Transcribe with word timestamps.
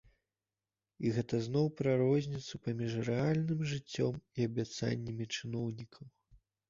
І 1.05 1.11
гэта 1.17 1.35
зноў 1.47 1.67
пра 1.81 1.91
розніцу 1.99 2.61
паміж 2.67 2.95
рэальным 3.09 3.61
жыццём 3.73 4.13
і 4.37 4.49
абяцаннямі 4.51 5.31
чыноўнікаў. 5.39 6.03